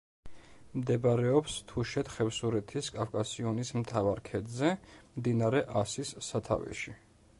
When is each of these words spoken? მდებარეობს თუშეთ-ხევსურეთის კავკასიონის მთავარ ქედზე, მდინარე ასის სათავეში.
მდებარეობს 0.77 1.57
თუშეთ-ხევსურეთის 1.71 2.89
კავკასიონის 2.95 3.73
მთავარ 3.83 4.23
ქედზე, 4.31 4.73
მდინარე 5.19 5.63
ასის 5.83 6.15
სათავეში. 6.31 6.97